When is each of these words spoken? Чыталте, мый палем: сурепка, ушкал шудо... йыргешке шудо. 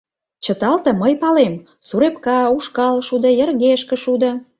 Чыталте, 0.43 0.89
мый 1.01 1.13
палем: 1.21 1.53
сурепка, 1.87 2.39
ушкал 2.57 2.95
шудо... 3.07 3.29
йыргешке 3.39 3.95
шудо. 4.03 4.31